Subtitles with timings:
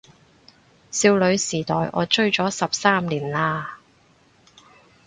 [0.89, 3.75] 少女時代我追咗十三年喇